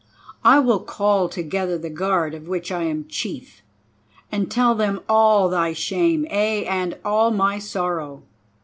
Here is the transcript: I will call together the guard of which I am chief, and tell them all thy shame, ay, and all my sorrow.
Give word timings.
I 0.43 0.57
will 0.57 0.79
call 0.79 1.29
together 1.29 1.77
the 1.77 1.91
guard 1.91 2.33
of 2.33 2.47
which 2.47 2.71
I 2.71 2.81
am 2.85 3.05
chief, 3.07 3.61
and 4.31 4.49
tell 4.49 4.73
them 4.73 5.01
all 5.07 5.47
thy 5.47 5.73
shame, 5.73 6.25
ay, 6.31 6.65
and 6.67 6.97
all 7.05 7.29
my 7.29 7.59
sorrow. 7.59 8.23